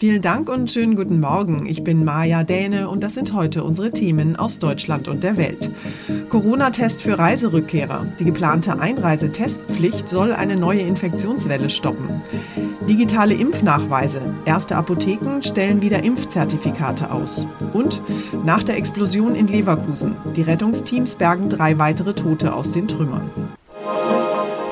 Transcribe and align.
Vielen 0.00 0.22
Dank 0.22 0.48
und 0.48 0.70
schönen 0.70 0.96
guten 0.96 1.20
Morgen. 1.20 1.66
Ich 1.66 1.84
bin 1.84 2.06
Maja 2.06 2.42
Däne 2.42 2.88
und 2.88 3.02
das 3.02 3.12
sind 3.12 3.34
heute 3.34 3.62
unsere 3.62 3.90
Themen 3.90 4.34
aus 4.34 4.58
Deutschland 4.58 5.08
und 5.08 5.22
der 5.22 5.36
Welt. 5.36 5.70
Corona-Test 6.30 7.02
für 7.02 7.18
Reiserückkehrer. 7.18 8.06
Die 8.18 8.24
geplante 8.24 8.80
Einreisetestpflicht 8.80 10.08
soll 10.08 10.32
eine 10.32 10.56
neue 10.56 10.80
Infektionswelle 10.80 11.68
stoppen. 11.68 12.22
Digitale 12.88 13.34
Impfnachweise. 13.34 14.22
Erste 14.46 14.74
Apotheken 14.76 15.42
stellen 15.42 15.82
wieder 15.82 16.02
Impfzertifikate 16.02 17.10
aus. 17.10 17.46
Und 17.74 18.00
nach 18.42 18.62
der 18.62 18.78
Explosion 18.78 19.34
in 19.34 19.48
Leverkusen. 19.48 20.16
Die 20.34 20.40
Rettungsteams 20.40 21.16
bergen 21.16 21.50
drei 21.50 21.78
weitere 21.78 22.14
Tote 22.14 22.54
aus 22.54 22.70
den 22.70 22.88
Trümmern. 22.88 23.28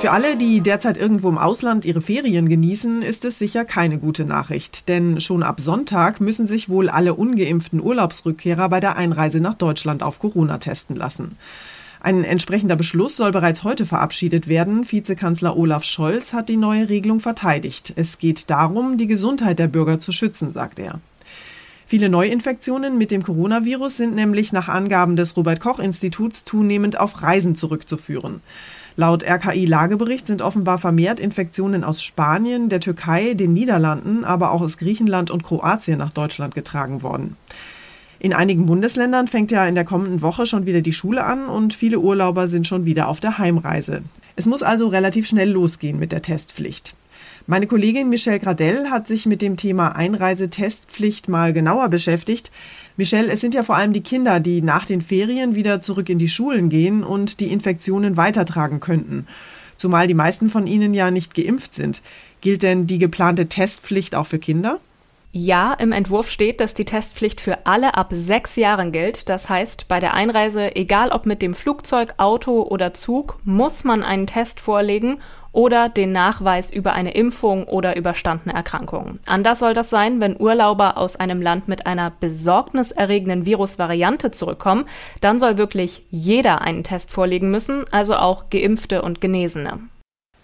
Für 0.00 0.12
alle, 0.12 0.36
die 0.36 0.60
derzeit 0.60 0.96
irgendwo 0.96 1.28
im 1.28 1.38
Ausland 1.38 1.84
ihre 1.84 2.00
Ferien 2.00 2.48
genießen, 2.48 3.02
ist 3.02 3.24
es 3.24 3.36
sicher 3.36 3.64
keine 3.64 3.98
gute 3.98 4.24
Nachricht. 4.24 4.88
Denn 4.88 5.20
schon 5.20 5.42
ab 5.42 5.60
Sonntag 5.60 6.20
müssen 6.20 6.46
sich 6.46 6.68
wohl 6.68 6.88
alle 6.88 7.14
ungeimpften 7.14 7.80
Urlaubsrückkehrer 7.82 8.68
bei 8.68 8.78
der 8.78 8.96
Einreise 8.96 9.40
nach 9.40 9.54
Deutschland 9.54 10.04
auf 10.04 10.20
Corona 10.20 10.58
testen 10.58 10.94
lassen. 10.94 11.36
Ein 12.00 12.22
entsprechender 12.22 12.76
Beschluss 12.76 13.16
soll 13.16 13.32
bereits 13.32 13.64
heute 13.64 13.86
verabschiedet 13.86 14.46
werden. 14.46 14.88
Vizekanzler 14.88 15.56
Olaf 15.56 15.82
Scholz 15.82 16.32
hat 16.32 16.48
die 16.48 16.56
neue 16.56 16.88
Regelung 16.88 17.18
verteidigt. 17.18 17.92
Es 17.96 18.18
geht 18.18 18.50
darum, 18.50 18.98
die 18.98 19.08
Gesundheit 19.08 19.58
der 19.58 19.66
Bürger 19.66 19.98
zu 19.98 20.12
schützen, 20.12 20.52
sagt 20.52 20.78
er. 20.78 21.00
Viele 21.88 22.08
Neuinfektionen 22.08 22.98
mit 22.98 23.10
dem 23.10 23.24
Coronavirus 23.24 23.96
sind 23.96 24.14
nämlich 24.14 24.52
nach 24.52 24.68
Angaben 24.68 25.16
des 25.16 25.36
Robert 25.36 25.58
Koch 25.58 25.80
Instituts 25.80 26.44
zunehmend 26.44 27.00
auf 27.00 27.22
Reisen 27.22 27.56
zurückzuführen. 27.56 28.42
Laut 28.98 29.22
RKI-Lagebericht 29.22 30.26
sind 30.26 30.42
offenbar 30.42 30.78
vermehrt 30.78 31.20
Infektionen 31.20 31.84
aus 31.84 32.02
Spanien, 32.02 32.68
der 32.68 32.80
Türkei, 32.80 33.34
den 33.34 33.52
Niederlanden, 33.52 34.24
aber 34.24 34.50
auch 34.50 34.60
aus 34.60 34.76
Griechenland 34.76 35.30
und 35.30 35.44
Kroatien 35.44 35.98
nach 35.98 36.10
Deutschland 36.10 36.56
getragen 36.56 37.00
worden. 37.00 37.36
In 38.18 38.32
einigen 38.32 38.66
Bundesländern 38.66 39.28
fängt 39.28 39.52
ja 39.52 39.64
in 39.66 39.76
der 39.76 39.84
kommenden 39.84 40.20
Woche 40.20 40.46
schon 40.46 40.66
wieder 40.66 40.80
die 40.80 40.92
Schule 40.92 41.22
an 41.22 41.48
und 41.48 41.74
viele 41.74 42.00
Urlauber 42.00 42.48
sind 42.48 42.66
schon 42.66 42.86
wieder 42.86 43.06
auf 43.06 43.20
der 43.20 43.38
Heimreise. 43.38 44.02
Es 44.34 44.46
muss 44.46 44.64
also 44.64 44.88
relativ 44.88 45.28
schnell 45.28 45.50
losgehen 45.52 46.00
mit 46.00 46.10
der 46.10 46.22
Testpflicht. 46.22 46.96
Meine 47.50 47.66
Kollegin 47.66 48.10
Michelle 48.10 48.40
Gradell 48.40 48.90
hat 48.90 49.08
sich 49.08 49.24
mit 49.24 49.40
dem 49.40 49.56
Thema 49.56 49.96
Einreisetestpflicht 49.96 51.30
mal 51.30 51.54
genauer 51.54 51.88
beschäftigt. 51.88 52.50
Michelle, 52.98 53.32
es 53.32 53.40
sind 53.40 53.54
ja 53.54 53.62
vor 53.62 53.74
allem 53.74 53.94
die 53.94 54.02
Kinder, 54.02 54.38
die 54.38 54.60
nach 54.60 54.84
den 54.84 55.00
Ferien 55.00 55.54
wieder 55.54 55.80
zurück 55.80 56.10
in 56.10 56.18
die 56.18 56.28
Schulen 56.28 56.68
gehen 56.68 57.02
und 57.02 57.40
die 57.40 57.50
Infektionen 57.50 58.18
weitertragen 58.18 58.80
könnten. 58.80 59.26
Zumal 59.78 60.06
die 60.06 60.12
meisten 60.12 60.50
von 60.50 60.66
ihnen 60.66 60.92
ja 60.92 61.10
nicht 61.10 61.34
geimpft 61.34 61.72
sind. 61.72 62.02
Gilt 62.42 62.62
denn 62.62 62.86
die 62.86 62.98
geplante 62.98 63.46
Testpflicht 63.46 64.14
auch 64.14 64.26
für 64.26 64.38
Kinder? 64.38 64.78
Ja, 65.32 65.72
im 65.72 65.92
Entwurf 65.92 66.30
steht, 66.30 66.60
dass 66.60 66.74
die 66.74 66.84
Testpflicht 66.84 67.40
für 67.40 67.64
alle 67.64 67.94
ab 67.94 68.12
sechs 68.12 68.56
Jahren 68.56 68.92
gilt. 68.92 69.30
Das 69.30 69.48
heißt, 69.48 69.88
bei 69.88 70.00
der 70.00 70.12
Einreise, 70.12 70.76
egal 70.76 71.12
ob 71.12 71.24
mit 71.24 71.40
dem 71.40 71.54
Flugzeug, 71.54 72.12
Auto 72.18 72.62
oder 72.62 72.92
Zug, 72.92 73.38
muss 73.44 73.84
man 73.84 74.02
einen 74.02 74.26
Test 74.26 74.60
vorlegen 74.60 75.18
oder 75.58 75.88
den 75.88 76.12
Nachweis 76.12 76.70
über 76.70 76.92
eine 76.92 77.14
Impfung 77.14 77.64
oder 77.64 77.96
überstandene 77.96 78.54
Erkrankung. 78.54 79.18
Anders 79.26 79.58
soll 79.58 79.74
das 79.74 79.90
sein, 79.90 80.20
wenn 80.20 80.40
Urlauber 80.40 80.96
aus 80.96 81.16
einem 81.16 81.42
Land 81.42 81.66
mit 81.66 81.84
einer 81.84 82.12
besorgniserregenden 82.12 83.44
Virusvariante 83.44 84.30
zurückkommen, 84.30 84.84
dann 85.20 85.40
soll 85.40 85.58
wirklich 85.58 86.04
jeder 86.10 86.60
einen 86.60 86.84
Test 86.84 87.10
vorlegen 87.10 87.50
müssen, 87.50 87.82
also 87.90 88.14
auch 88.14 88.50
geimpfte 88.50 89.02
und 89.02 89.20
Genesene. 89.20 89.80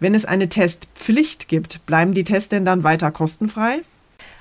Wenn 0.01 0.17
es 0.17 0.25
eine 0.25 0.49
Testpflicht 0.49 1.47
gibt, 1.47 1.87
bleiben 1.87 2.13
die 2.13 2.25
Tests 2.25 2.49
denn 2.49 2.65
dann 2.65 2.83
weiter 2.83 3.13
kostenfrei? 3.13 3.83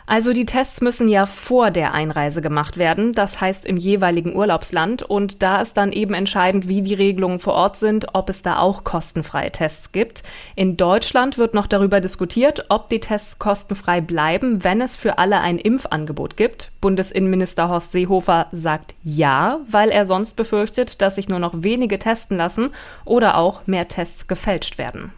Also 0.05 0.33
die 0.33 0.45
Tests 0.45 0.81
müssen 0.81 1.07
ja 1.07 1.25
vor 1.25 1.71
der 1.71 1.93
Einreise 1.93 2.41
gemacht 2.41 2.77
werden, 2.77 3.13
das 3.13 3.39
heißt 3.39 3.65
im 3.65 3.77
jeweiligen 3.77 4.35
Urlaubsland. 4.35 5.03
Und 5.03 5.41
da 5.41 5.61
ist 5.61 5.77
dann 5.77 5.91
eben 5.91 6.13
entscheidend, 6.13 6.67
wie 6.67 6.81
die 6.81 6.93
Regelungen 6.93 7.39
vor 7.39 7.53
Ort 7.53 7.77
sind, 7.77 8.07
ob 8.13 8.29
es 8.29 8.41
da 8.41 8.59
auch 8.59 8.83
kostenfreie 8.83 9.51
Tests 9.51 9.91
gibt. 9.91 10.23
In 10.55 10.77
Deutschland 10.77 11.37
wird 11.37 11.53
noch 11.53 11.67
darüber 11.67 12.01
diskutiert, 12.01 12.65
ob 12.69 12.89
die 12.89 12.99
Tests 12.99 13.39
kostenfrei 13.39 14.01
bleiben, 14.01 14.63
wenn 14.63 14.81
es 14.81 14.95
für 14.95 15.17
alle 15.17 15.39
ein 15.39 15.57
Impfangebot 15.57 16.35
gibt. 16.35 16.71
Bundesinnenminister 16.81 17.69
Horst 17.69 17.93
Seehofer 17.93 18.47
sagt 18.51 18.95
ja, 19.03 19.59
weil 19.69 19.89
er 19.89 20.05
sonst 20.05 20.35
befürchtet, 20.35 21.01
dass 21.01 21.15
sich 21.15 21.29
nur 21.29 21.39
noch 21.39 21.53
wenige 21.55 21.97
testen 21.97 22.37
lassen 22.37 22.71
oder 23.05 23.37
auch 23.37 23.61
mehr 23.67 23.87
Tests 23.87 24.27
gefälscht 24.27 24.77
werden. 24.77 25.13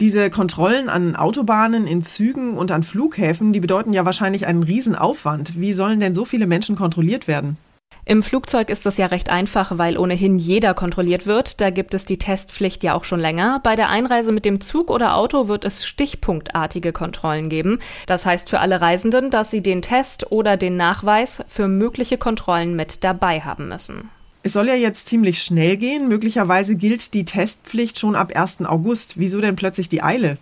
Diese 0.00 0.30
Kontrollen 0.30 0.88
an 0.88 1.14
Autobahnen, 1.14 1.86
in 1.86 2.02
Zügen 2.02 2.56
und 2.56 2.72
an 2.72 2.82
Flughäfen, 2.82 3.52
die 3.52 3.60
bedeuten 3.60 3.92
ja 3.92 4.04
wahrscheinlich 4.04 4.46
einen 4.46 4.62
Riesenaufwand. 4.62 5.60
Wie 5.60 5.72
sollen 5.72 6.00
denn 6.00 6.14
so 6.14 6.24
viele 6.24 6.46
Menschen 6.46 6.74
kontrolliert 6.74 7.28
werden? 7.28 7.56
Im 8.04 8.24
Flugzeug 8.24 8.68
ist 8.68 8.84
das 8.84 8.96
ja 8.96 9.06
recht 9.06 9.30
einfach, 9.30 9.78
weil 9.78 9.96
ohnehin 9.96 10.36
jeder 10.36 10.74
kontrolliert 10.74 11.24
wird. 11.26 11.60
Da 11.60 11.70
gibt 11.70 11.94
es 11.94 12.04
die 12.04 12.18
Testpflicht 12.18 12.82
ja 12.82 12.94
auch 12.94 13.04
schon 13.04 13.20
länger. 13.20 13.60
Bei 13.62 13.76
der 13.76 13.90
Einreise 13.90 14.32
mit 14.32 14.44
dem 14.44 14.60
Zug 14.60 14.90
oder 14.90 15.14
Auto 15.14 15.46
wird 15.46 15.64
es 15.64 15.86
stichpunktartige 15.86 16.92
Kontrollen 16.92 17.48
geben. 17.48 17.78
Das 18.06 18.26
heißt 18.26 18.50
für 18.50 18.58
alle 18.58 18.80
Reisenden, 18.80 19.30
dass 19.30 19.52
sie 19.52 19.62
den 19.62 19.82
Test 19.82 20.32
oder 20.32 20.56
den 20.56 20.76
Nachweis 20.76 21.44
für 21.46 21.68
mögliche 21.68 22.18
Kontrollen 22.18 22.74
mit 22.74 23.04
dabei 23.04 23.40
haben 23.40 23.68
müssen. 23.68 24.10
Es 24.44 24.54
soll 24.54 24.68
ja 24.68 24.74
jetzt 24.74 25.08
ziemlich 25.08 25.42
schnell 25.42 25.76
gehen. 25.76 26.08
Möglicherweise 26.08 26.74
gilt 26.74 27.14
die 27.14 27.24
Testpflicht 27.24 27.98
schon 27.98 28.16
ab 28.16 28.32
1. 28.34 28.64
August. 28.64 29.18
Wieso 29.18 29.40
denn 29.40 29.54
plötzlich 29.54 29.88
die 29.88 30.02
Eile? 30.02 30.38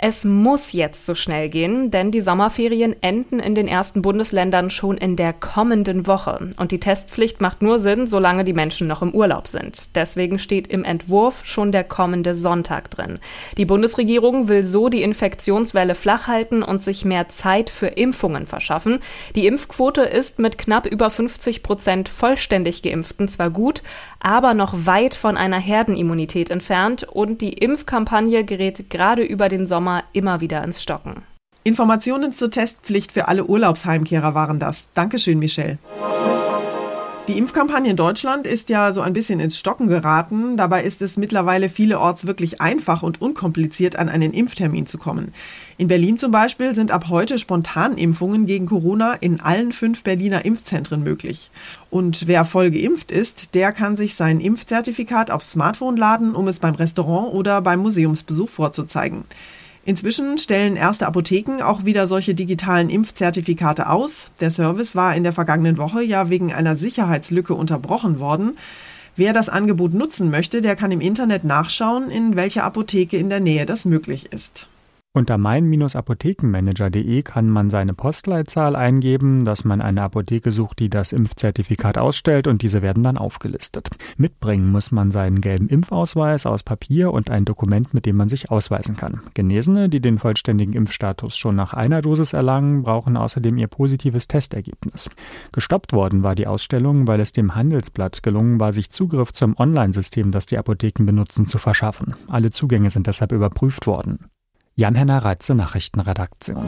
Es 0.00 0.22
muss 0.22 0.74
jetzt 0.74 1.06
so 1.06 1.16
schnell 1.16 1.48
gehen, 1.48 1.90
denn 1.90 2.12
die 2.12 2.20
Sommerferien 2.20 2.94
enden 3.02 3.40
in 3.40 3.56
den 3.56 3.66
ersten 3.66 4.00
Bundesländern 4.00 4.70
schon 4.70 4.96
in 4.96 5.16
der 5.16 5.32
kommenden 5.32 6.06
Woche. 6.06 6.50
Und 6.56 6.70
die 6.70 6.78
Testpflicht 6.78 7.40
macht 7.40 7.62
nur 7.62 7.80
Sinn, 7.80 8.06
solange 8.06 8.44
die 8.44 8.52
Menschen 8.52 8.86
noch 8.86 9.02
im 9.02 9.12
Urlaub 9.12 9.48
sind. 9.48 9.96
Deswegen 9.96 10.38
steht 10.38 10.68
im 10.68 10.84
Entwurf 10.84 11.44
schon 11.44 11.72
der 11.72 11.82
kommende 11.82 12.36
Sonntag 12.36 12.92
drin. 12.92 13.18
Die 13.56 13.64
Bundesregierung 13.64 14.46
will 14.46 14.64
so 14.64 14.88
die 14.88 15.02
Infektionswelle 15.02 15.96
flach 15.96 16.28
halten 16.28 16.62
und 16.62 16.80
sich 16.80 17.04
mehr 17.04 17.28
Zeit 17.28 17.68
für 17.68 17.88
Impfungen 17.88 18.46
verschaffen. 18.46 19.00
Die 19.34 19.48
Impfquote 19.48 20.02
ist 20.02 20.38
mit 20.38 20.58
knapp 20.58 20.86
über 20.86 21.10
50 21.10 21.64
Prozent 21.64 22.08
vollständig 22.08 22.84
Geimpften 22.84 23.26
zwar 23.26 23.50
gut, 23.50 23.82
aber 24.20 24.54
noch 24.54 24.86
weit 24.86 25.16
von 25.16 25.36
einer 25.36 25.58
Herdenimmunität 25.58 26.50
entfernt 26.50 27.02
und 27.02 27.40
die 27.40 27.54
Impfkampagne 27.54 28.44
gerät 28.44 28.90
gerade 28.90 29.22
über 29.22 29.48
den 29.48 29.66
Sommer 29.66 29.87
Sommer 29.88 30.04
immer 30.12 30.42
wieder 30.42 30.62
ins 30.64 30.82
Stocken. 30.82 31.22
Informationen 31.64 32.34
zur 32.34 32.50
Testpflicht 32.50 33.12
für 33.12 33.26
alle 33.26 33.46
Urlaubsheimkehrer 33.46 34.34
waren 34.34 34.58
das. 34.58 34.88
Dankeschön, 34.92 35.38
Michelle. 35.38 35.78
Die 37.26 37.36
Impfkampagne 37.36 37.90
in 37.90 37.96
Deutschland 37.96 38.46
ist 38.46 38.70
ja 38.70 38.90
so 38.92 39.02
ein 39.02 39.12
bisschen 39.12 39.38
ins 39.38 39.58
Stocken 39.58 39.86
geraten. 39.86 40.56
Dabei 40.56 40.82
ist 40.82 41.02
es 41.02 41.18
mittlerweile 41.18 41.68
vielerorts 41.68 42.26
wirklich 42.26 42.60
einfach 42.60 43.02
und 43.02 43.20
unkompliziert, 43.20 43.96
an 43.96 44.08
einen 44.08 44.32
Impftermin 44.32 44.86
zu 44.86 44.96
kommen. 44.96 45.34
In 45.76 45.88
Berlin 45.88 46.16
zum 46.16 46.32
Beispiel 46.32 46.74
sind 46.74 46.90
ab 46.90 47.08
heute 47.08 47.38
Spontanimpfungen 47.38 48.46
gegen 48.46 48.64
Corona 48.64 49.12
in 49.12 49.40
allen 49.40 49.72
fünf 49.72 50.04
Berliner 50.04 50.44
Impfzentren 50.46 51.02
möglich. 51.02 51.50
Und 51.90 52.26
wer 52.28 52.46
voll 52.46 52.70
geimpft 52.70 53.10
ist, 53.10 53.54
der 53.54 53.72
kann 53.72 53.98
sich 53.98 54.14
sein 54.14 54.40
Impfzertifikat 54.40 55.30
aufs 55.30 55.50
Smartphone 55.50 55.98
laden, 55.98 56.34
um 56.34 56.48
es 56.48 56.60
beim 56.60 56.74
Restaurant 56.74 57.34
oder 57.34 57.60
beim 57.60 57.80
Museumsbesuch 57.80 58.48
vorzuzeigen. 58.48 59.24
Inzwischen 59.88 60.36
stellen 60.36 60.76
erste 60.76 61.06
Apotheken 61.06 61.62
auch 61.62 61.86
wieder 61.86 62.06
solche 62.06 62.34
digitalen 62.34 62.90
Impfzertifikate 62.90 63.88
aus. 63.88 64.28
Der 64.38 64.50
Service 64.50 64.94
war 64.94 65.16
in 65.16 65.22
der 65.22 65.32
vergangenen 65.32 65.78
Woche 65.78 66.02
ja 66.02 66.28
wegen 66.28 66.52
einer 66.52 66.76
Sicherheitslücke 66.76 67.54
unterbrochen 67.54 68.20
worden. 68.20 68.58
Wer 69.16 69.32
das 69.32 69.48
Angebot 69.48 69.94
nutzen 69.94 70.30
möchte, 70.30 70.60
der 70.60 70.76
kann 70.76 70.92
im 70.92 71.00
Internet 71.00 71.44
nachschauen, 71.44 72.10
in 72.10 72.36
welcher 72.36 72.64
Apotheke 72.64 73.16
in 73.16 73.30
der 73.30 73.40
Nähe 73.40 73.64
das 73.64 73.86
möglich 73.86 74.30
ist. 74.30 74.68
Unter 75.18 75.36
mein-apothekenmanager.de 75.36 77.22
kann 77.22 77.50
man 77.50 77.70
seine 77.70 77.92
Postleitzahl 77.92 78.76
eingeben, 78.76 79.44
dass 79.44 79.64
man 79.64 79.80
eine 79.80 80.02
Apotheke 80.02 80.52
sucht, 80.52 80.78
die 80.78 80.88
das 80.88 81.10
Impfzertifikat 81.10 81.98
ausstellt 81.98 82.46
und 82.46 82.62
diese 82.62 82.82
werden 82.82 83.02
dann 83.02 83.18
aufgelistet. 83.18 83.90
Mitbringen 84.16 84.70
muss 84.70 84.92
man 84.92 85.10
seinen 85.10 85.40
gelben 85.40 85.68
Impfausweis 85.68 86.46
aus 86.46 86.62
Papier 86.62 87.12
und 87.12 87.30
ein 87.30 87.44
Dokument, 87.44 87.94
mit 87.94 88.06
dem 88.06 88.14
man 88.14 88.28
sich 88.28 88.52
ausweisen 88.52 88.96
kann. 88.96 89.20
Genesene, 89.34 89.88
die 89.88 89.98
den 89.98 90.20
vollständigen 90.20 90.74
Impfstatus 90.74 91.36
schon 91.36 91.56
nach 91.56 91.74
einer 91.74 92.00
Dosis 92.00 92.32
erlangen, 92.32 92.84
brauchen 92.84 93.16
außerdem 93.16 93.58
ihr 93.58 93.66
positives 93.66 94.28
Testergebnis. 94.28 95.10
Gestoppt 95.50 95.92
worden 95.92 96.22
war 96.22 96.36
die 96.36 96.46
Ausstellung, 96.46 97.08
weil 97.08 97.18
es 97.18 97.32
dem 97.32 97.56
Handelsblatt 97.56 98.22
gelungen 98.22 98.60
war, 98.60 98.70
sich 98.72 98.90
Zugriff 98.90 99.32
zum 99.32 99.58
Online-System, 99.58 100.30
das 100.30 100.46
die 100.46 100.58
Apotheken 100.58 101.06
benutzen, 101.06 101.46
zu 101.46 101.58
verschaffen. 101.58 102.14
Alle 102.28 102.50
Zugänge 102.50 102.90
sind 102.90 103.08
deshalb 103.08 103.32
überprüft 103.32 103.88
worden. 103.88 104.30
Jan-Henner 104.78 105.24
Reitze, 105.24 105.56
Nachrichtenredaktion. 105.56 106.64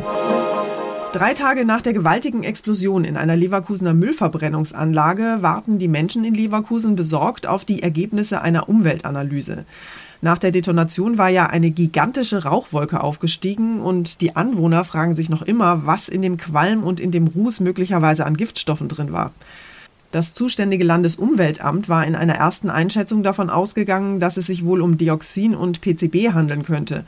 Drei 1.13 1.33
Tage 1.33 1.65
nach 1.65 1.81
der 1.81 1.93
gewaltigen 1.93 2.43
Explosion 2.43 3.05
in 3.05 3.17
einer 3.17 3.37
Leverkusener 3.37 3.95
Müllverbrennungsanlage 3.95 5.39
warten 5.43 5.79
die 5.79 5.87
Menschen 5.87 6.25
in 6.25 6.35
Leverkusen 6.35 6.97
besorgt 6.97 7.47
auf 7.47 7.65
die 7.65 7.85
Ergebnisse 7.85 8.43
einer 8.43 8.69
Umweltanalyse. 8.69 9.65
Nach 10.23 10.39
der 10.39 10.51
Detonation 10.51 11.19
war 11.19 11.29
ja 11.29 11.47
eine 11.47 11.71
gigantische 11.71 12.43
Rauchwolke 12.43 13.01
aufgestiegen 13.01 13.81
und 13.81 14.21
die 14.21 14.35
Anwohner 14.35 14.83
fragen 14.83 15.15
sich 15.15 15.31
noch 15.31 15.43
immer, 15.43 15.87
was 15.87 16.09
in 16.09 16.21
dem 16.21 16.37
Qualm 16.37 16.83
und 16.83 16.99
in 16.99 17.13
dem 17.13 17.29
Ruß 17.29 17.61
möglicherweise 17.61 18.27
an 18.27 18.37
Giftstoffen 18.37 18.89
drin 18.89 19.13
war. 19.13 19.31
Das 20.11 20.35
zuständige 20.35 20.83
Landesumweltamt 20.83 21.89
war 21.89 22.05
in 22.05 22.17
einer 22.17 22.35
ersten 22.35 22.71
Einschätzung 22.71 23.23
davon 23.23 23.51
ausgegangen, 23.51 24.19
dass 24.19 24.37
es 24.37 24.47
sich 24.47 24.65
wohl 24.65 24.83
um 24.83 24.99
Dioxin 24.99 25.55
und 25.55 25.81
PCB 25.81 26.33
handeln 26.35 26.65
könnte. 26.65 27.05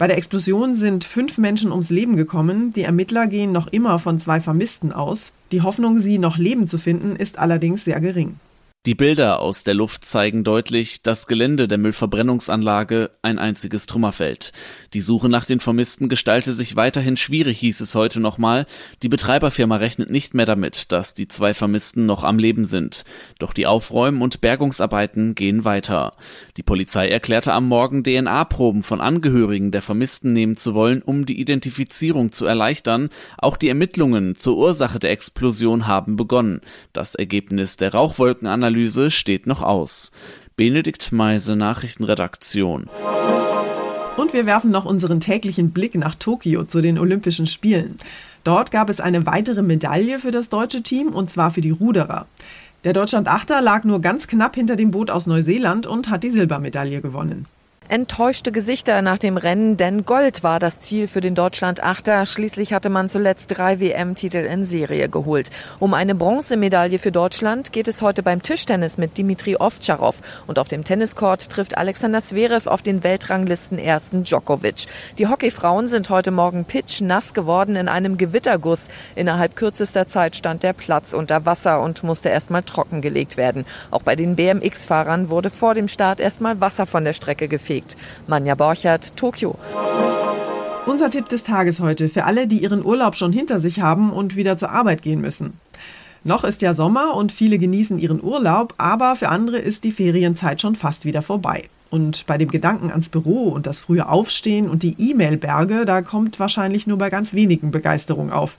Bei 0.00 0.06
der 0.06 0.16
Explosion 0.16 0.74
sind 0.74 1.04
fünf 1.04 1.36
Menschen 1.36 1.72
ums 1.72 1.90
Leben 1.90 2.16
gekommen. 2.16 2.70
Die 2.70 2.84
Ermittler 2.84 3.26
gehen 3.26 3.52
noch 3.52 3.66
immer 3.66 3.98
von 3.98 4.18
zwei 4.18 4.40
Vermissten 4.40 4.92
aus. 4.92 5.34
Die 5.52 5.60
Hoffnung, 5.60 5.98
sie 5.98 6.16
noch 6.16 6.38
lebend 6.38 6.70
zu 6.70 6.78
finden, 6.78 7.16
ist 7.16 7.38
allerdings 7.38 7.84
sehr 7.84 8.00
gering. 8.00 8.36
Die 8.86 8.94
Bilder 8.94 9.40
aus 9.40 9.62
der 9.62 9.74
Luft 9.74 10.06
zeigen 10.06 10.42
deutlich, 10.42 11.02
das 11.02 11.26
Gelände 11.26 11.68
der 11.68 11.76
Müllverbrennungsanlage 11.76 13.10
ein 13.20 13.38
einziges 13.38 13.84
Trümmerfeld. 13.84 14.54
Die 14.94 15.02
Suche 15.02 15.28
nach 15.28 15.44
den 15.44 15.60
Vermissten 15.60 16.08
gestalte 16.08 16.54
sich 16.54 16.76
weiterhin 16.76 17.18
schwierig, 17.18 17.58
hieß 17.58 17.82
es 17.82 17.94
heute 17.94 18.20
nochmal. 18.20 18.64
Die 19.02 19.10
Betreiberfirma 19.10 19.76
rechnet 19.76 20.08
nicht 20.08 20.32
mehr 20.32 20.46
damit, 20.46 20.92
dass 20.92 21.12
die 21.12 21.28
zwei 21.28 21.52
Vermissten 21.52 22.06
noch 22.06 22.24
am 22.24 22.38
Leben 22.38 22.64
sind. 22.64 23.04
Doch 23.38 23.52
die 23.52 23.66
Aufräumen- 23.66 24.22
und 24.22 24.40
Bergungsarbeiten 24.40 25.34
gehen 25.34 25.66
weiter. 25.66 26.14
Die 26.56 26.62
Polizei 26.62 27.08
erklärte 27.08 27.52
am 27.52 27.68
Morgen, 27.68 28.02
DNA-Proben 28.02 28.82
von 28.82 29.02
Angehörigen 29.02 29.72
der 29.72 29.82
Vermissten 29.82 30.32
nehmen 30.32 30.56
zu 30.56 30.72
wollen, 30.72 31.02
um 31.02 31.26
die 31.26 31.38
Identifizierung 31.38 32.32
zu 32.32 32.46
erleichtern. 32.46 33.10
Auch 33.36 33.58
die 33.58 33.68
Ermittlungen 33.68 34.36
zur 34.36 34.56
Ursache 34.56 34.98
der 34.98 35.10
Explosion 35.10 35.86
haben 35.86 36.16
begonnen. 36.16 36.62
Das 36.94 37.14
Ergebnis 37.14 37.76
der 37.76 37.92
Rauchwolkenanalyse 37.92 38.69
Analyse 38.70 39.10
steht 39.10 39.48
noch 39.48 39.62
aus. 39.62 40.12
Benedikt 40.54 41.10
Meise, 41.10 41.56
Nachrichtenredaktion. 41.56 42.88
Und 44.16 44.32
wir 44.32 44.46
werfen 44.46 44.70
noch 44.70 44.84
unseren 44.84 45.18
täglichen 45.18 45.72
Blick 45.72 45.96
nach 45.96 46.14
Tokio 46.14 46.62
zu 46.62 46.80
den 46.80 46.96
Olympischen 46.96 47.48
Spielen. 47.48 47.96
Dort 48.44 48.70
gab 48.70 48.88
es 48.88 49.00
eine 49.00 49.26
weitere 49.26 49.62
Medaille 49.62 50.20
für 50.20 50.30
das 50.30 50.50
deutsche 50.50 50.84
Team 50.84 51.08
und 51.08 51.30
zwar 51.30 51.50
für 51.50 51.62
die 51.62 51.72
Ruderer. 51.72 52.28
Der 52.84 52.92
Deutschland-Achter 52.92 53.60
lag 53.60 53.82
nur 53.82 54.00
ganz 54.00 54.28
knapp 54.28 54.54
hinter 54.54 54.76
dem 54.76 54.92
Boot 54.92 55.10
aus 55.10 55.26
Neuseeland 55.26 55.88
und 55.88 56.08
hat 56.08 56.22
die 56.22 56.30
Silbermedaille 56.30 57.00
gewonnen 57.00 57.46
enttäuschte 57.90 58.52
Gesichter 58.52 59.02
nach 59.02 59.18
dem 59.18 59.36
Rennen, 59.36 59.76
denn 59.76 60.04
Gold 60.04 60.44
war 60.44 60.60
das 60.60 60.80
Ziel 60.80 61.08
für 61.08 61.20
den 61.20 61.34
Deutschland-Achter. 61.34 62.24
Schließlich 62.24 62.72
hatte 62.72 62.88
man 62.88 63.10
zuletzt 63.10 63.56
drei 63.56 63.80
WM-Titel 63.80 64.36
in 64.36 64.64
Serie 64.64 65.08
geholt. 65.08 65.50
Um 65.80 65.92
eine 65.92 66.14
Bronzemedaille 66.14 67.00
für 67.00 67.10
Deutschland 67.10 67.72
geht 67.72 67.88
es 67.88 68.00
heute 68.00 68.22
beim 68.22 68.42
Tischtennis 68.42 68.96
mit 68.96 69.18
Dimitri 69.18 69.56
Ovtcharov. 69.56 70.22
Und 70.46 70.60
auf 70.60 70.68
dem 70.68 70.84
Tenniscourt 70.84 71.50
trifft 71.50 71.76
Alexander 71.76 72.22
Zverev 72.22 72.70
auf 72.70 72.82
den 72.82 73.02
Weltranglisten 73.02 73.78
ersten 73.78 74.22
Djokovic. 74.22 74.86
Die 75.18 75.26
Hockeyfrauen 75.26 75.88
sind 75.88 76.10
heute 76.10 76.30
Morgen 76.30 76.66
pitch 76.66 77.00
nass 77.00 77.34
geworden 77.34 77.74
in 77.74 77.88
einem 77.88 78.18
Gewitterguss. 78.18 78.82
Innerhalb 79.16 79.56
kürzester 79.56 80.06
Zeit 80.06 80.36
stand 80.36 80.62
der 80.62 80.74
Platz 80.74 81.12
unter 81.12 81.44
Wasser 81.44 81.82
und 81.82 82.04
musste 82.04 82.28
erstmal 82.28 82.62
trockengelegt 82.62 83.36
werden. 83.36 83.66
Auch 83.90 84.02
bei 84.02 84.14
den 84.14 84.36
BMX-Fahrern 84.36 85.28
wurde 85.28 85.50
vor 85.50 85.74
dem 85.74 85.88
Start 85.88 86.20
erstmal 86.20 86.60
Wasser 86.60 86.86
von 86.86 87.04
der 87.04 87.14
Strecke 87.14 87.48
gefegt 87.48 87.79
gelegt. 87.80 87.96
Manja 88.26 88.54
Borchert, 88.54 89.16
Tokio. 89.16 89.56
Unser 90.86 91.10
Tipp 91.10 91.28
des 91.28 91.42
Tages 91.42 91.80
heute 91.80 92.08
für 92.08 92.24
alle, 92.24 92.46
die 92.46 92.62
ihren 92.62 92.84
Urlaub 92.84 93.16
schon 93.16 93.32
hinter 93.32 93.60
sich 93.60 93.80
haben 93.80 94.12
und 94.12 94.36
wieder 94.36 94.56
zur 94.56 94.70
Arbeit 94.70 95.02
gehen 95.02 95.20
müssen. 95.20 95.58
Noch 96.24 96.44
ist 96.44 96.62
ja 96.62 96.74
Sommer 96.74 97.14
und 97.14 97.32
viele 97.32 97.58
genießen 97.58 97.98
ihren 97.98 98.22
Urlaub, 98.22 98.74
aber 98.76 99.16
für 99.16 99.28
andere 99.28 99.58
ist 99.58 99.84
die 99.84 99.92
Ferienzeit 99.92 100.60
schon 100.60 100.74
fast 100.74 101.04
wieder 101.04 101.22
vorbei. 101.22 101.68
Und 101.88 102.26
bei 102.26 102.38
dem 102.38 102.50
Gedanken 102.50 102.90
ans 102.90 103.08
Büro 103.08 103.48
und 103.48 103.66
das 103.66 103.78
frühe 103.78 104.08
Aufstehen 104.08 104.68
und 104.68 104.82
die 104.82 104.96
E-Mail-Berge, 104.98 105.84
da 105.86 106.02
kommt 106.02 106.38
wahrscheinlich 106.38 106.86
nur 106.86 106.98
bei 106.98 107.10
ganz 107.10 107.34
wenigen 107.34 107.70
Begeisterung 107.70 108.30
auf. 108.30 108.58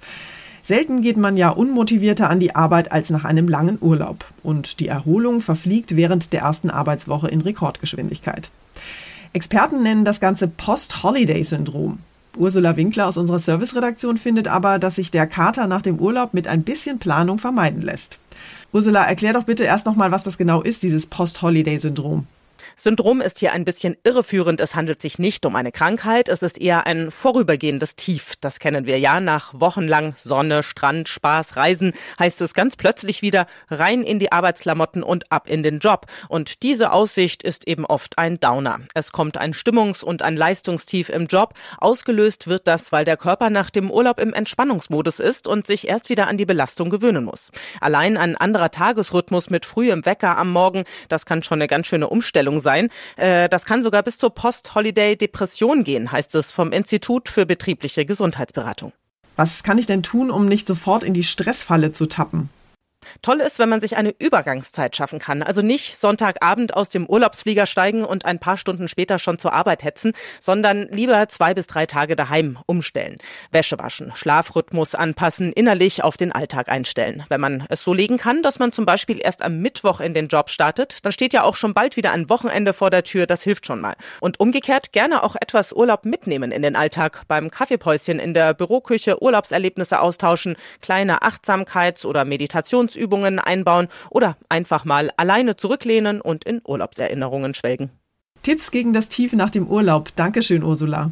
Selten 0.64 1.02
geht 1.02 1.18
man 1.18 1.38
ja 1.38 1.50
unmotivierter 1.50 2.30
an 2.30 2.40
die 2.40 2.56
Arbeit 2.56 2.92
als 2.92 3.10
nach 3.10 3.26
einem 3.26 3.48
langen 3.48 3.78
Urlaub. 3.80 4.26
Und 4.44 4.80
die 4.80 4.88
Erholung 4.88 5.42
verfliegt 5.42 5.96
während 5.96 6.34
der 6.34 6.42
ersten 6.42 6.70
Arbeitswoche 6.70 7.28
in 7.28 7.42
Rekordgeschwindigkeit. 7.42 8.52
Experten 9.34 9.82
nennen 9.82 10.04
das 10.04 10.20
Ganze 10.20 10.50
Post-Holiday-Syndrom. 10.50 12.00
Ursula 12.38 12.76
Winkler 12.76 13.08
aus 13.08 13.18
unserer 13.18 13.40
Serviceredaktion 13.40 14.18
findet 14.18 14.50
aber, 14.50 14.78
dass 14.78 14.96
sich 14.96 15.10
der 15.10 15.26
Kater 15.26 15.68
nach 15.68 15.82
dem 15.82 16.00
Urlaub 16.00 16.34
mit 16.34 16.48
ein 16.48 16.64
bisschen 16.64 17.00
Planung 17.00 17.40
vermeiden 17.40 17.82
lässt. 17.82 18.20
Ursula, 18.74 19.04
erklär 19.04 19.34
doch 19.34 19.44
bitte 19.44 19.64
erst 19.64 19.86
nochmal, 19.86 20.12
was 20.12 20.24
das 20.24 20.38
genau 20.38 20.62
ist, 20.62 20.84
dieses 20.84 21.08
Post-Holiday-Syndrom. 21.08 22.26
Syndrom 22.76 23.22
ist 23.22 23.40
hier 23.40 23.54
ein 23.54 23.66
bisschen 23.66 23.98
irreführend. 24.04 24.60
Es 24.60 24.76
handelt 24.76 25.02
sich 25.02 25.20
nicht 25.20 25.46
um 25.46 25.56
eine 25.56 25.72
Krankheit. 25.72 26.30
Es 26.30 26.44
ist 26.44 26.60
eher 26.60 26.86
ein 26.86 27.12
vorübergehendes 27.12 27.96
Tief. 27.96 28.34
Das 28.42 28.60
kennen 28.60 28.86
wir 28.86 29.00
ja. 29.00 29.20
Nach 29.20 29.54
wochenlang 29.54 30.16
Sonne, 30.18 30.64
Strand, 30.64 31.10
Spaß, 31.10 31.56
Reisen 31.56 31.94
heißt 32.20 32.42
es 32.42 32.54
ganz 32.54 32.76
plötzlich 32.76 33.22
wieder 33.22 33.48
rein 33.70 34.04
in 34.04 34.20
die 34.20 34.32
Arbeitsklamotten 34.32 35.04
und 35.04 35.32
ab 35.32 35.50
in 35.50 35.64
den 35.64 35.80
Job. 35.80 36.06
Und 36.28 36.64
diese 36.64 36.92
Aussicht 36.92 37.44
ist 37.44 37.68
eben 37.68 37.86
oft 37.86 38.18
ein 38.18 38.40
Downer. 38.40 38.80
Es 38.94 39.12
kommt 39.12 39.38
ein 39.38 39.54
Stimmungs- 39.54 40.04
und 40.04 40.22
ein 40.22 40.36
Leistungstief 40.36 41.10
im 41.10 41.28
Job. 41.28 41.54
Ausgelöst 41.78 42.48
wird 42.48 42.68
das, 42.68 42.92
weil 42.92 43.06
der 43.06 43.18
Körper 43.18 43.50
nach 43.50 43.70
dem 43.70 43.90
Urlaub 43.90 44.20
im 44.20 44.34
Entspannungsmodus 44.34 45.20
ist 45.20 45.48
und 45.48 45.68
sich 45.68 45.88
erst 45.88 46.10
wieder 46.10 46.28
an 46.28 46.38
die 46.38 46.46
Belastung 46.46 46.90
gewöhnen 46.90 47.26
muss. 47.26 47.52
Allein 47.80 48.18
ein 48.18 48.36
anderer 48.36 48.72
Tagesrhythmus 48.72 49.50
mit 49.50 49.66
frühem 49.66 50.06
Wecker 50.06 50.38
am 50.38 50.52
Morgen, 50.52 50.84
das 51.10 51.26
kann 51.26 51.44
schon 51.44 51.60
eine 51.60 51.68
ganz 51.68 51.88
schöne 51.88 52.10
Umstellung 52.10 52.51
sein. 52.60 52.90
Äh, 53.16 53.50
das 53.50 53.66
kann 53.66 53.84
sogar 53.84 54.04
bis 54.04 54.18
zur 54.18 54.34
Post-Holiday-Depression 54.34 55.84
gehen, 55.84 56.12
heißt 56.12 56.36
es 56.36 56.52
vom 56.52 56.72
Institut 56.72 57.30
für 57.30 57.46
betriebliche 57.46 58.06
Gesundheitsberatung. 58.06 58.94
Was 59.36 59.64
kann 59.64 59.78
ich 59.78 59.88
denn 59.88 60.04
tun, 60.04 60.30
um 60.30 60.46
nicht 60.46 60.68
sofort 60.68 61.04
in 61.04 61.14
die 61.14 61.24
Stressfalle 61.24 61.92
zu 61.92 62.06
tappen? 62.06 62.50
Toll 63.22 63.42
ist, 63.42 63.60
wenn 63.60 63.70
man 63.70 63.82
sich 63.82 63.98
eine 63.98 64.14
Übergangszeit 64.18 64.96
schaffen 64.96 65.20
kann. 65.20 65.44
Also 65.44 65.62
nicht 65.62 65.98
Sonntagabend 65.98 66.76
aus 66.76 66.90
dem 66.90 67.06
Urlaubsflieger 67.06 67.66
steigen 67.66 68.04
und 68.04 68.26
ein 68.26 68.40
paar 68.40 68.58
Stunden 68.58 68.88
später 68.88 69.20
schon 69.20 69.40
zur 69.40 69.54
Arbeit 69.54 69.84
hetzen, 69.84 70.14
sondern 70.40 70.88
lieber 70.90 71.28
zwei 71.30 71.54
bis 71.54 71.68
drei 71.68 71.86
Tage 71.86 72.16
daheim 72.16 72.58
umstellen. 72.66 73.18
Wäsche 73.52 73.78
waschen, 73.80 74.12
Schlafrhythmus 74.16 74.96
anpassen, 74.96 75.54
innerlich 75.54 76.04
auf 76.04 76.18
den 76.18 76.32
Alltag 76.32 76.70
einstellen. 76.70 77.24
Wenn 77.30 77.42
man 77.42 77.66
es 77.70 77.84
so 77.84 77.94
legen 77.94 78.18
kann, 78.18 78.44
dass 78.44 78.60
man 78.60 78.72
zum 78.72 78.86
Beispiel 78.86 79.20
erst 79.22 79.42
am 79.42 79.60
Mittwoch 79.60 80.00
in 80.00 80.14
den 80.14 80.28
Job 80.28 80.50
startet, 80.50 81.06
dann 81.06 81.12
steht 81.12 81.34
ja 81.34 81.44
auch 81.44 81.56
schon 81.56 81.74
bald 81.74 81.98
wieder 81.98 82.12
ein 82.12 82.30
Wochenende 82.30 82.74
vor 82.74 82.90
der 82.90 83.04
Tür. 83.04 83.28
Das 83.28 83.44
hilft 83.44 83.66
schon 83.66 83.82
mal. 83.82 83.96
Und 84.20 84.40
umgekehrt 84.40 84.92
gerne 84.92 85.24
auch 85.24 85.36
etwas 85.40 85.74
Urlaub 85.74 86.06
mitnehmen 86.06 86.52
in 86.52 86.62
den 86.62 86.76
Alltag. 86.76 87.24
Beim 87.28 87.52
Kaffeepäuschen 87.52 88.20
in 88.20 88.34
der 88.34 88.54
Büroküche 88.54 89.22
Urlaubserlebnisse 89.22 90.00
austauschen, 90.00 90.56
kleine 90.82 91.22
Achtsamkeits- 91.22 92.06
oder 92.06 92.26
Meditations 92.26 92.91
Meditationsübungen 92.92 93.40
einbauen 93.40 93.88
oder 94.10 94.38
einfach 94.50 94.86
mal 94.86 95.12
alleine 95.18 95.56
zurücklehnen 95.56 96.22
und 96.22 96.44
in 96.44 96.62
Urlaubserinnerungen 96.66 97.54
schwelgen. 97.54 97.90
Tipps 98.44 98.72
gegen 98.72 98.94
das 98.94 99.10
Tief 99.10 99.34
nach 99.34 99.52
dem 99.52 99.68
Urlaub. 99.68 100.16
Dankeschön, 100.16 100.64
Ursula. 100.64 101.12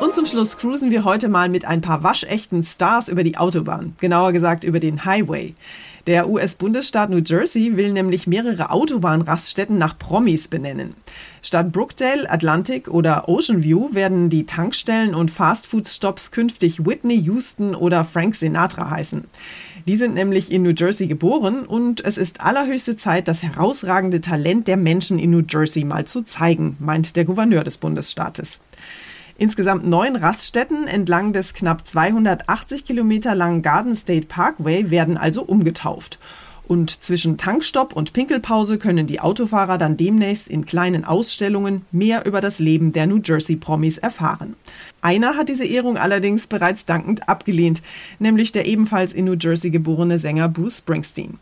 Und 0.00 0.14
zum 0.14 0.26
Schluss 0.26 0.58
cruisen 0.58 0.90
wir 0.90 1.04
heute 1.04 1.28
mal 1.28 1.48
mit 1.48 1.64
ein 1.64 1.80
paar 1.80 2.02
waschechten 2.02 2.64
Stars 2.64 3.08
über 3.08 3.22
die 3.22 3.38
Autobahn, 3.38 3.94
genauer 4.00 4.32
gesagt 4.32 4.64
über 4.64 4.80
den 4.80 5.04
Highway. 5.04 5.54
Der 6.08 6.28
US-Bundesstaat 6.28 7.10
New 7.10 7.22
Jersey 7.24 7.76
will 7.76 7.92
nämlich 7.92 8.26
mehrere 8.26 8.70
Autobahnraststätten 8.70 9.78
nach 9.78 9.96
Promis 9.96 10.48
benennen. 10.48 10.94
Statt 11.42 11.70
Brookdale, 11.70 12.28
Atlantic 12.28 12.88
oder 12.88 13.28
Ocean 13.28 13.62
View 13.62 13.90
werden 13.92 14.28
die 14.28 14.44
Tankstellen 14.44 15.14
und 15.14 15.30
Fastfood-Stops 15.30 16.32
künftig 16.32 16.84
Whitney 16.84 17.20
Houston 17.20 17.76
oder 17.76 18.04
Frank 18.04 18.34
Sinatra 18.34 18.90
heißen. 18.90 19.24
Die 19.86 19.96
sind 19.96 20.14
nämlich 20.14 20.52
in 20.52 20.62
New 20.62 20.74
Jersey 20.76 21.08
geboren 21.08 21.66
und 21.66 22.04
es 22.04 22.16
ist 22.16 22.40
allerhöchste 22.40 22.94
Zeit, 22.94 23.26
das 23.26 23.42
herausragende 23.42 24.20
Talent 24.20 24.68
der 24.68 24.76
Menschen 24.76 25.18
in 25.18 25.30
New 25.30 25.42
Jersey 25.48 25.82
mal 25.82 26.04
zu 26.04 26.22
zeigen, 26.22 26.76
meint 26.78 27.16
der 27.16 27.24
Gouverneur 27.24 27.64
des 27.64 27.78
Bundesstaates. 27.78 28.60
Insgesamt 29.38 29.84
neun 29.84 30.14
Raststätten 30.14 30.86
entlang 30.86 31.32
des 31.32 31.52
knapp 31.52 31.84
280 31.86 32.84
Kilometer 32.84 33.34
langen 33.34 33.62
Garden 33.62 33.96
State 33.96 34.26
Parkway 34.28 34.90
werden 34.90 35.16
also 35.16 35.42
umgetauft. 35.42 36.20
Und 36.68 37.02
zwischen 37.02 37.38
Tankstopp 37.38 37.92
und 37.92 38.12
Pinkelpause 38.12 38.78
können 38.78 39.06
die 39.06 39.20
Autofahrer 39.20 39.78
dann 39.78 39.96
demnächst 39.96 40.48
in 40.48 40.64
kleinen 40.64 41.04
Ausstellungen 41.04 41.84
mehr 41.90 42.24
über 42.24 42.40
das 42.40 42.60
Leben 42.60 42.92
der 42.92 43.06
New 43.06 43.20
Jersey 43.22 43.56
Promis 43.56 43.98
erfahren. 43.98 44.54
Einer 45.00 45.36
hat 45.36 45.48
diese 45.48 45.64
Ehrung 45.64 45.96
allerdings 45.96 46.46
bereits 46.46 46.86
dankend 46.86 47.28
abgelehnt, 47.28 47.82
nämlich 48.18 48.52
der 48.52 48.66
ebenfalls 48.66 49.12
in 49.12 49.24
New 49.24 49.36
Jersey 49.38 49.70
geborene 49.70 50.18
Sänger 50.18 50.48
Bruce 50.48 50.78
Springsteen. 50.78 51.38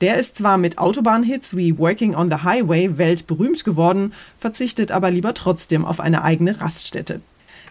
Der 0.00 0.16
ist 0.16 0.36
zwar 0.36 0.58
mit 0.58 0.78
Autobahnhits 0.78 1.56
wie 1.56 1.76
Working 1.78 2.14
on 2.14 2.30
the 2.30 2.44
Highway 2.44 2.98
weltberühmt 2.98 3.64
geworden, 3.64 4.12
verzichtet 4.36 4.92
aber 4.92 5.10
lieber 5.10 5.34
trotzdem 5.34 5.84
auf 5.84 5.98
eine 5.98 6.22
eigene 6.22 6.60
Raststätte. 6.60 7.20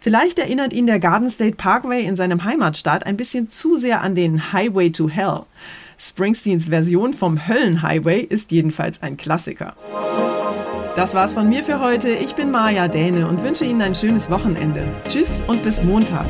Vielleicht 0.02 0.38
erinnert 0.38 0.74
ihn 0.74 0.88
der 0.88 1.00
Garden 1.00 1.30
State 1.30 1.56
Parkway 1.56 2.04
in 2.04 2.16
seinem 2.16 2.44
Heimatstaat 2.44 3.06
ein 3.06 3.18
bisschen 3.18 3.50
zu 3.50 3.78
sehr 3.78 4.02
an 4.02 4.16
den 4.16 4.54
Highway 4.54 4.92
to 4.92 5.10
Hell. 5.10 5.44
Springsteens 5.98 6.66
Version 6.66 7.14
vom 7.14 7.48
Höllenhighway 7.48 8.22
ist 8.22 8.52
jedenfalls 8.52 9.02
ein 9.02 9.18
Klassiker. 9.18 9.76
Das 10.96 11.14
war's 11.14 11.34
von 11.34 11.48
mir 11.48 11.64
für 11.64 11.80
heute. 11.80 12.10
Ich 12.10 12.34
bin 12.34 12.50
Maja 12.50 12.88
Däne 12.88 13.28
und 13.28 13.44
wünsche 13.44 13.66
Ihnen 13.66 13.82
ein 13.82 13.94
schönes 13.94 14.30
Wochenende. 14.30 14.88
Tschüss 15.08 15.44
und 15.48 15.62
bis 15.62 15.84
Montag. 15.84 16.26